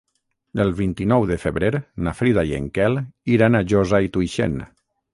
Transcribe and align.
El 0.63 0.71
vint-i-nou 0.79 1.25
de 1.33 1.37
febrer 1.43 1.71
na 2.09 2.15
Frida 2.23 2.47
i 2.55 2.57
en 2.63 2.73
Quel 2.81 3.01
iran 3.37 3.63
a 3.63 3.65
Josa 3.75 4.05
i 4.11 4.15
Tuixén. 4.19 4.63